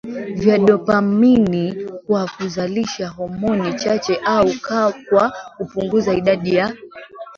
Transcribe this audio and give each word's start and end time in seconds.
vya 0.33 0.57
dopamini 0.57 1.75
kwa 2.07 2.27
kuzalisha 2.37 3.07
homoni 3.09 3.73
chache 3.73 4.19
au 4.25 4.51
kwa 4.69 5.33
kupunguza 5.57 6.13
idadi 6.13 6.55
ya 6.55 6.75